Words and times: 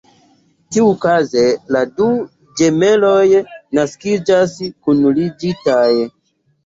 Tiukaze 0.75 1.43
la 1.75 1.83
du 1.99 2.07
ĝemeloj 2.61 3.21
naskiĝas 3.81 4.57
kunligitaj. 4.87 5.89